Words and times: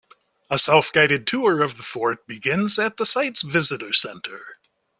A 0.49 0.57
self-guided 0.57 1.27
tour 1.27 1.61
of 1.61 1.77
the 1.77 1.83
fort 1.83 2.25
begins 2.25 2.79
at 2.79 2.97
the 2.97 3.05
site's 3.05 3.43
visitor 3.43 3.93
center. 3.93 4.55